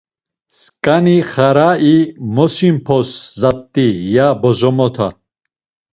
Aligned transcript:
Sǩani 0.59 1.17
xarai 1.31 1.89
mosimp̌os 2.35 3.09
zat̆i, 3.39 3.87
ya 4.15 4.27
bozomota. 4.41 5.07